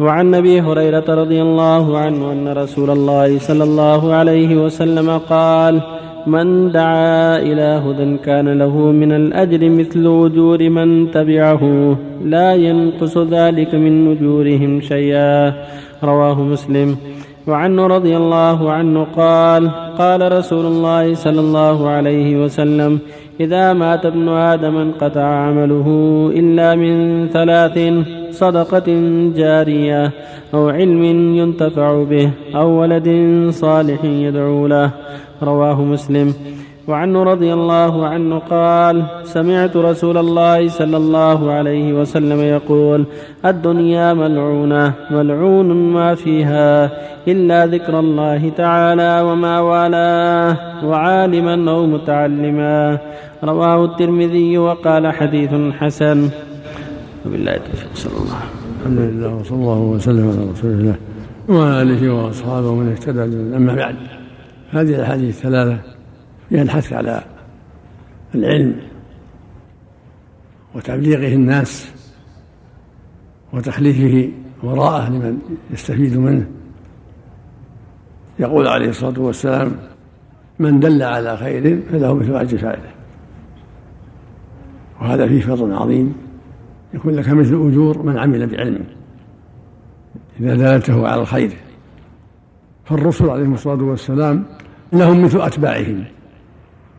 [0.00, 5.80] وعن أبي هريرة رضي الله عنه أن رسول الله صلى الله عليه وسلم قال
[6.26, 13.74] من دعا إلى هدى كان له من الأجر مثل أجور من تبعه لا ينقص ذلك
[13.74, 15.52] من أجورهم شيئا
[16.04, 16.96] رواه مسلم.
[17.46, 22.98] وعنه رضي الله عنه قال قال رسول الله صلى الله عليه وسلم
[23.40, 25.88] إذا مات ابن آدم انقطع عمله
[26.34, 27.78] إلا من ثلاث
[28.34, 28.88] صدقة
[29.36, 30.12] جارية
[30.54, 33.08] أو علم ينتفع به أو ولد
[33.50, 34.90] صالح يدعو له.
[35.42, 36.34] رواه مسلم.
[36.88, 43.04] وعنه رضي الله عنه قال سمعت رسول الله صلى الله عليه وسلم يقول
[43.44, 46.90] الدنيا ملعونة ملعون ما فيها
[47.28, 50.56] إلا ذكر الله تعالى وما والاه
[50.86, 52.98] وعالما أو متعلما.
[53.44, 56.30] رواه الترمذي وقال حديث حسن.
[57.26, 58.40] وبالله التوفيق صلى الله
[58.80, 60.96] الحمد لله وصلى الله وسلم على رسول الله
[61.48, 63.22] وعلى اله وأصحابه ومن اهتدى
[63.56, 63.96] أما بعد
[64.70, 65.78] هذه الأحاديث الثلاثة
[66.48, 67.24] فيها الحث على
[68.34, 68.76] العلم
[70.74, 71.92] وتبليغه الناس
[73.52, 75.38] وتخليفه وراءه لمن
[75.70, 76.46] يستفيد منه.
[78.38, 79.76] يقول عليه الصلاة والسلام
[80.58, 82.90] من دل على خير فله مثل أجر فاعله
[85.00, 86.23] وهذا فيه فضل عظيم.
[86.94, 88.84] يكون لك مثل أجور من عمل بعلمه.
[90.40, 91.50] إذا دللته على الخير.
[92.84, 94.44] فالرسل عليهم الصلاة والسلام
[94.92, 96.04] لهم مثل أتباعهم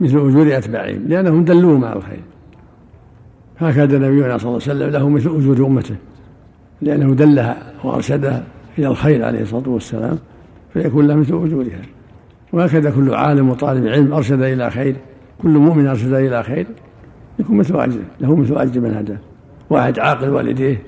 [0.00, 2.20] مثل أجور أتباعهم لأنهم دلوهم على الخير.
[3.58, 5.96] هكذا نبينا صلى الله عليه وسلم له مثل أجور أمته
[6.82, 8.44] لأنه دلها وأرشدها
[8.78, 10.18] إلى الخير عليه الصلاة والسلام
[10.72, 11.82] فيكون له مثل أجورها.
[12.52, 14.96] وهكذا كل عالم وطالب علم أرشد إلى خير
[15.42, 16.66] كل مؤمن أرشد إلى خير
[17.38, 19.18] يكون مثل أجره له مثل أجر من هداه.
[19.70, 20.82] واحد عاقل والديه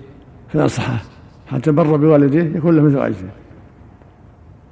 [0.49, 1.03] فنصحه
[1.47, 3.31] حتى بر بوالديه يكون له مثل أجره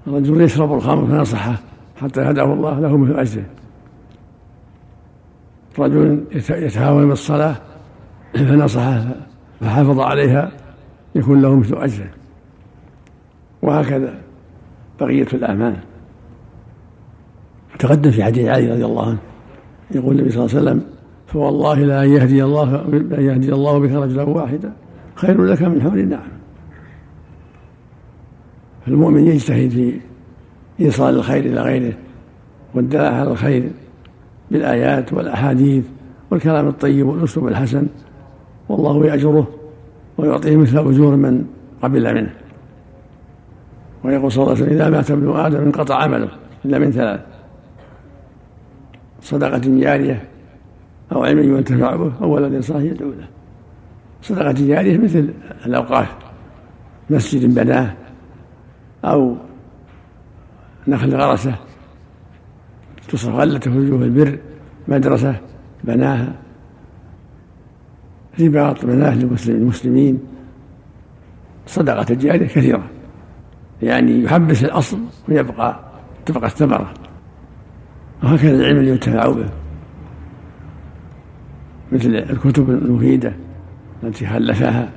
[0.07, 1.55] رجل يشرب الخمر فنصحه
[2.01, 3.45] حتى هداه الله له مثل أجره
[5.79, 7.57] رجل يتهاون بالصلاة
[8.35, 9.05] فنصحه
[9.61, 10.53] فحافظ عليها
[11.15, 12.11] يكون له مثل أجره
[13.63, 14.15] وهكذا
[15.01, 15.77] بقية الأعمال.
[17.79, 19.19] تقدم في حديث علي رضي الله عنه
[19.91, 20.94] يقول النبي صلى الله عليه وسلم
[21.35, 24.73] فوالله لا يهدي الله لا يهدي الله بك رجلا واحدا.
[25.15, 26.29] خير لك من حمر النعم.
[28.87, 30.01] فالمؤمن يجتهد في
[30.81, 31.93] إيصال الخير إلى غيره
[32.75, 33.71] والدلاله على الخير
[34.51, 35.85] بالآيات والأحاديث
[36.31, 37.87] والكلام الطيب والأسلوب الحسن.
[38.69, 39.49] والله يأجره
[40.19, 41.45] ويعطيه مثل أجور من
[41.83, 42.35] قبل منه.
[44.05, 46.29] ويقول صلى الله عليه وسلم إذا مات ابن آدم انقطع عمله
[46.65, 47.21] إلا من ثلاث.
[49.21, 50.34] صدقة جارية
[51.15, 53.29] أو علم ينتفع به أو ولد صالح يدعو له.
[54.23, 55.35] صدقة جارية مثل
[55.67, 56.17] الأوقاف
[57.11, 57.95] مسجد بناه
[59.05, 59.37] أو
[60.89, 61.55] نخل غرسه
[63.09, 64.39] تصرف غلته وجوه البر
[64.89, 65.41] مدرسة
[65.85, 66.33] بناها.
[68.41, 69.15] رباط بناه
[69.47, 70.21] للمسلمين
[71.67, 72.85] صدقة الجارية كثيرة.
[73.83, 74.99] يعني يحبس الأصل
[75.29, 75.81] ويبقى
[76.27, 76.95] تبقى الثمرة
[78.23, 79.64] وهكذا العلم اللي ينتفع به.
[81.95, 83.33] مثل الكتب المفيدة
[84.03, 84.91] التي خلفها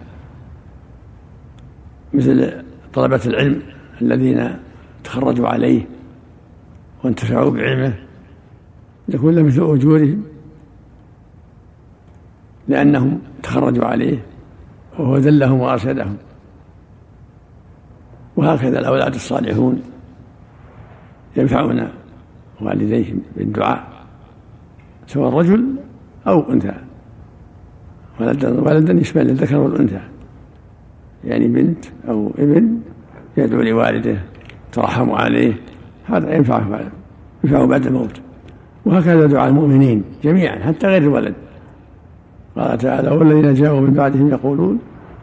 [2.13, 2.63] مثل
[2.93, 3.61] طلبة العلم
[4.01, 4.55] الذين
[5.03, 5.87] تخرجوا عليه
[7.03, 7.93] وانتفعوا بعلمه
[9.09, 10.23] يكون له مثل أجورهم
[12.67, 14.25] لأنهم تخرجوا عليه
[14.99, 16.17] وهو دلهم وأرشدهم.
[18.35, 19.81] وهكذا الأولاد الصالحون
[21.37, 21.87] ينفعون
[22.61, 23.87] والديهم بالدعاء
[25.07, 25.75] سواء رجل
[26.27, 26.86] أو أنثى.
[28.19, 29.99] ولدا ولدا يشمل الذكر والأنثى.
[31.23, 32.77] يعني بنت أو ابن
[33.37, 34.17] يدعو لوالده
[34.71, 35.53] ترحم عليه.
[36.05, 36.79] هذا ينفع
[37.43, 38.21] ينفع بعد الموت.
[38.85, 41.33] وهكذا دعاء المؤمنين جميعا حتى غير الولد.
[42.55, 44.79] قال تعالى والذين جاءوا من بعدهم يقولون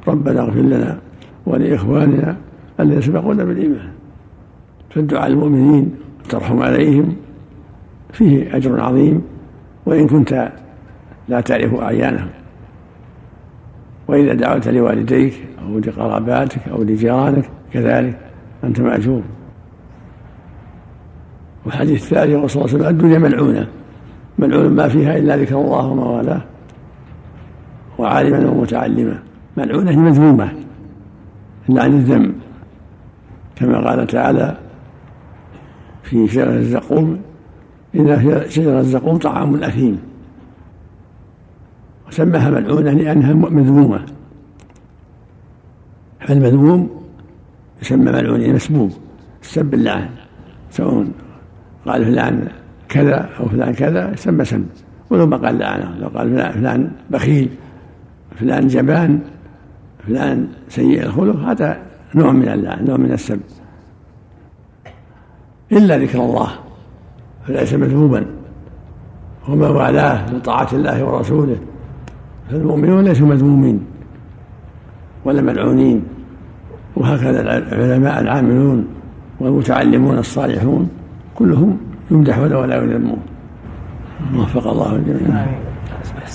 [0.09, 0.99] ربنا اغفر لنا
[1.47, 2.37] ولإخواننا
[2.81, 3.88] الذين سبقونا بالإيمان.
[4.91, 5.94] فالدعاء المؤمنين
[6.29, 7.17] ترحم عليهم
[8.12, 9.23] فيه أجر عظيم.
[9.87, 10.52] وإن كنت
[11.29, 12.29] لا تعرف أعيانهم.
[14.09, 18.19] وإذا دعوت لوالديك أو لقراباتك أو لجيرانك كذلك
[18.65, 19.23] أنت مأجور.
[21.65, 23.69] والحديث الثالث يقول صلى الله عليه وسلم الدنيا ملعونة.
[24.39, 26.43] ملعون ما فيها إلا ذكر الله وما والاه
[27.99, 29.19] وعالما ومتعلما.
[29.56, 30.53] ملعونة هي مذمومة.
[31.69, 32.35] إلا عن الذم.
[33.56, 34.56] كما قال تعالى
[36.03, 37.21] في شجرة الزقوم
[37.95, 40.13] إن شجرة الزقوم طعام أثيم.
[42.09, 44.06] وسماها ملعونة لأنها مذمومة.
[46.21, 46.91] فالمذموم
[47.83, 48.93] يسمى ملعونين مسبوب.
[49.43, 50.09] السب اللعن.
[50.71, 51.06] سواء
[51.87, 52.49] قال فلان
[52.89, 54.67] كذا أو فلان كذا يسمى سب
[55.11, 55.99] ولو ما قال لعنه.
[55.99, 57.49] لو قال فلان, فلان بخيل
[58.37, 59.21] فلان جبان
[60.06, 61.83] فلان سيء الخلق هذا
[62.15, 63.41] نوع من اللعن نوع من السب.
[65.73, 66.51] إلا ذكر الله
[67.47, 68.27] فليس مذموما.
[69.49, 71.56] وما والاه من طاعة الله ورسوله.
[72.50, 73.81] فالمؤمنون ليسوا مذمومين
[75.25, 76.02] ولا ملعونين
[76.96, 77.41] وهكذا
[77.73, 78.87] العلماء العاملون
[79.41, 80.88] والمتعلمون الصالحون
[81.35, 81.79] كلهم
[82.11, 83.19] يمدحون ولا يذمون.
[84.37, 85.46] وفق الله الجميع.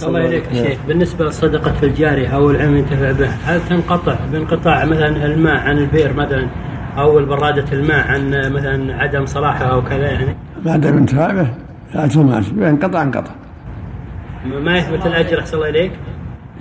[0.03, 0.79] الله إليك يا شيخ.
[0.87, 6.13] بالنسبة للصدقة في الجارية أو العلم ينتفع به هل تنقطع بانقطاع مثلا الماء عن البئر
[6.13, 6.47] مثلا
[6.97, 10.35] أو برادة الماء عن مثلا عدم صلاحها أو كذا يعني؟
[10.65, 11.49] بعد انتفاع به
[11.95, 13.31] الأجر ما ينقطع انقطع.
[14.45, 15.91] ما يثبت الأجر أحسن الله إليك.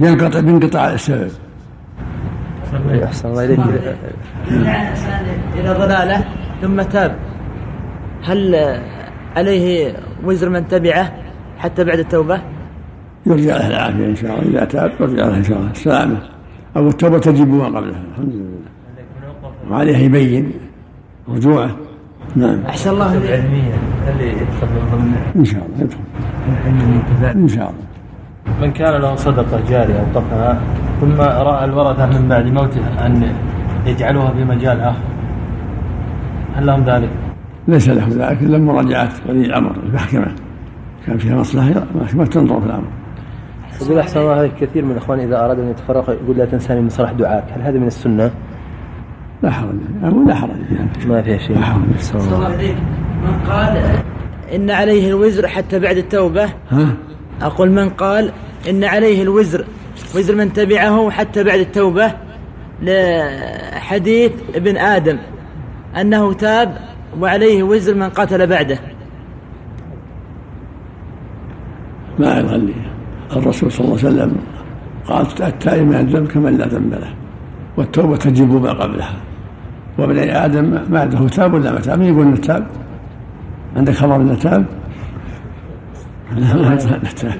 [0.00, 1.30] ينقطع بانقطاع السبب.
[3.04, 3.58] أحسن الله إليك.
[5.54, 6.24] إلى ضلالة
[6.62, 7.16] ثم تاب.
[8.24, 8.54] هل
[9.36, 9.94] عليه
[10.24, 11.12] وزر من تبعه
[11.58, 12.42] حتى بعد التوبة؟
[13.26, 14.50] يرجع له العافية إن شاء الله.
[14.50, 15.70] إذا تاب يرجع له إن شاء الله.
[15.70, 16.22] السلامة.
[16.76, 18.02] أو التوبة تجب ما قبلها.
[18.10, 18.58] الحمد لله.
[19.70, 20.52] وعليه يبين
[21.28, 21.76] رجوعه.
[22.36, 22.58] نعم.
[22.68, 26.00] أحسن الله هل يدخل ضمن إن شاء الله يدخل.
[27.24, 27.88] إن شاء الله.
[28.62, 30.60] من كان له صدقة جارية أوقفها
[31.00, 33.32] ثم رأى الورثة من بعد موته أن
[33.86, 35.02] يجعلوها في مجال آخر.
[36.56, 37.10] هل لهم ذلك؟
[37.68, 40.26] ليس له ذلك إلا مراجعة ولي الأمر المحكمة.
[41.06, 42.88] كان فيها مصلحة المحكمة تنظر في الأمر.
[43.82, 46.88] يقول أحسن الله عليك كثير من الإخوان إذا أرادوا أن يتفرقوا يقول لا تنساني من
[46.88, 48.30] صلاح دعاك، هل هذا من السنة؟
[49.42, 50.50] لا حرج أقول لا حرج.
[51.06, 51.56] ما فيها شيء.
[51.56, 51.82] لا حرج.
[51.96, 52.76] أحسن الله عليك
[53.24, 53.82] من قال
[54.54, 56.94] إن عليه الوزر حتى بعد التوبة ها؟
[57.42, 58.32] أقول من قال
[58.70, 59.64] إن عليه الوزر
[60.16, 62.12] وزر من تبعه حتى بعد التوبة
[62.82, 65.18] لحديث ابن آدم
[66.00, 66.78] أنه تاب
[67.20, 68.78] وعليه وزر من قتل بعده
[72.18, 72.74] ما يغلي
[73.36, 74.36] الرسول صلى الله عليه وسلم
[75.06, 77.14] قال التائب من الذنب كمن لا ذنب له
[77.78, 79.14] والتوبة تجب ما قبلها.
[79.98, 82.66] وابن آدم ما عنده تاب ولا ما تاب؟ يقول إنه تاب.
[83.76, 84.64] عندك خبر إنه تاب؟
[86.38, 87.38] لا تاب.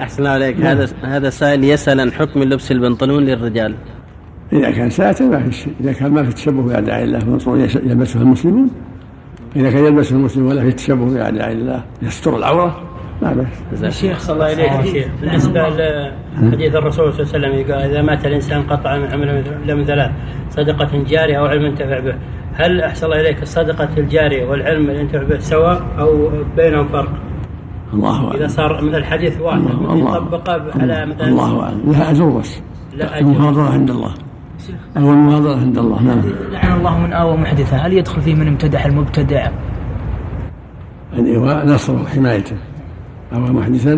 [0.00, 0.60] أحسن الله عليك.
[0.60, 3.74] هذا هذا سائل يسأل عن حكم لبس البنطلون للرجال.
[4.52, 5.72] إذا كان ساتر ما في شيء.
[5.80, 8.70] إذا كان ما في تشبه بأعداء الله بنطلون يلبسه المسلمون.
[9.56, 12.82] إذا كان يلبسه المسلم ولا في تشبه بأعداء الله يستر العورة.
[13.22, 14.92] ما بأس الشيخ صلى الله عليه وسلم.
[14.92, 15.68] شيخ بالنسبة
[16.42, 19.84] لحديث الرسول صلى الله عليه وسلم قال إذا مات الإنسان قطع من عمله إلا من
[19.84, 20.10] ثلاث
[20.50, 22.14] صدقة جارية أو علم ينتفع به.
[22.54, 27.12] هل أحسن الله إليك الصدقة الجارية والعلم اللي ينتفع به سواء أو بينهم فرق؟
[27.92, 28.36] الله أعلم.
[28.36, 31.82] إذا صار مثل الحديث واحد الله- يطبق على مثلا الله أعلم.
[31.90, 32.60] لها أجر بس.
[32.96, 33.26] لا أجر.
[33.26, 34.14] المحاضرة عند الله.
[34.96, 36.02] أو المحاضرة عند الله.
[36.02, 36.22] نعم.
[36.52, 39.48] لعن الله من آوى محدثا هل يدخل فيه من امتدح المبتدع؟
[41.18, 42.56] الإيواء نصره وحمايته
[43.32, 43.92] أو محدثا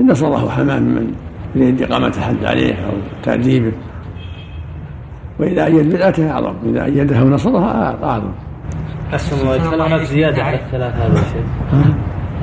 [0.00, 1.14] إن الله حماه من
[1.54, 2.92] يريد إقامة الحد عليه أو
[3.22, 3.72] تأديبه
[5.38, 8.32] وإذا أيد بدعته أعظم إذا أيدها ونصرها أعظم
[9.14, 9.74] أحسن الله.
[9.74, 11.74] هل هناك زيادة على الثلاث هذا شيخ؟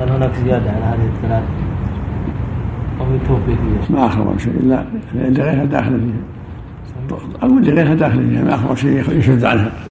[0.00, 1.42] هل هناك زيادة على هذه الثلاث؟
[3.00, 4.84] أو يتوفي فيه ما أخبر شيء إلا
[5.14, 9.72] لغيرها داخل فيها أو لغيرها داخل فيها ما أخبر شيء يشد عنها